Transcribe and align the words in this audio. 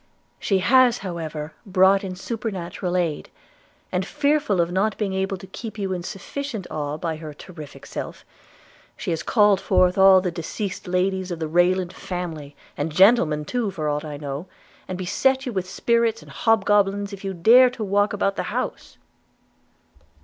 She 0.39 0.57
has 0.57 0.97
however 1.05 1.53
brought 1.63 2.03
in 2.03 2.15
supernatural 2.15 2.97
aid; 2.97 3.29
and, 3.91 4.03
fearful 4.03 4.59
of 4.59 4.71
not 4.71 4.97
being 4.97 5.13
able 5.13 5.37
to 5.37 5.45
keep 5.45 5.77
you 5.77 5.93
in 5.93 6.01
sufficient 6.01 6.65
awe 6.71 6.97
by 6.97 7.17
her 7.17 7.35
terrific 7.35 7.85
self, 7.85 8.25
she 8.97 9.11
has 9.11 9.21
called 9.21 9.61
forth 9.61 9.99
all 9.99 10.19
the 10.19 10.31
deceased 10.31 10.87
ladies 10.87 11.29
of 11.29 11.37
the 11.37 11.47
Rayland 11.47 11.93
family, 11.93 12.55
and 12.75 12.91
gentlemen 12.91 13.45
too 13.45 13.69
for 13.69 13.87
aught 13.87 14.03
I 14.03 14.17
know, 14.17 14.47
and 14.87 14.97
beset 14.97 15.45
you 15.45 15.53
with 15.53 15.69
spirits 15.69 16.23
and 16.23 16.31
hobgoblins 16.31 17.13
if 17.13 17.23
you 17.23 17.35
dare 17.35 17.69
to 17.69 17.83
walk 17.83 18.11
about 18.11 18.37
the 18.37 18.43
house.' 18.49 18.97